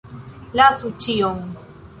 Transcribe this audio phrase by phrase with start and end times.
[0.59, 1.39] Lasu ĉion!